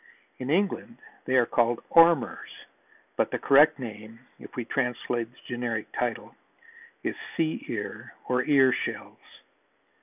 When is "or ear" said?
8.27-8.73